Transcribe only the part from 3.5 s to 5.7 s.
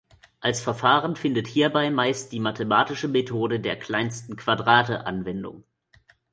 der kleinsten Quadrate Anwendung.